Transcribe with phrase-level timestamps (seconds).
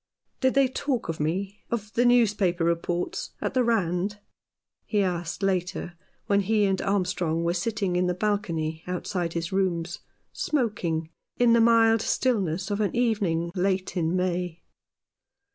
[0.41, 4.17] "Did they talk of me— of the newspaper reports— at the Rand?"
[4.87, 5.93] he asked, later,
[6.25, 9.99] when he and Armstrong were sitting in the balcony outside his rooms,
[10.33, 14.63] smoking, in the mild stillness of an evening late in May.